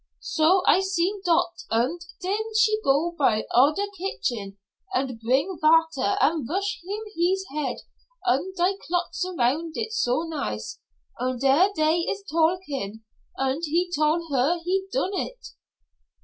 So 0.19 0.63
I 0.65 0.79
seen 0.79 1.21
dot 1.25 1.53
und 1.69 2.03
den 2.23 2.55
she 2.57 2.81
go 2.83 3.11
by 3.11 3.45
der 3.53 3.85
kitchen 3.95 4.57
und 4.95 5.19
bring 5.21 5.59
vater 5.61 6.17
und 6.23 6.47
vash 6.47 6.79
heem 6.81 7.03
hees 7.13 7.45
head 7.53 7.77
und 8.25 8.55
tie 8.57 8.77
clots 8.79 9.23
round 9.37 9.77
it 9.77 9.93
so 9.93 10.23
nice, 10.27 10.81
und 11.19 11.39
dere 11.43 11.71
dey 11.77 11.99
is 12.09 12.23
talkin', 12.23 13.03
und 13.37 13.63
he 13.65 13.91
tol' 13.95 14.27
her 14.31 14.57
he 14.65 14.87
done 14.91 15.13
it." 15.13 15.49